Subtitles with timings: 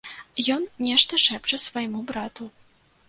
[0.53, 2.49] Ён нешта шэпча свайму брату.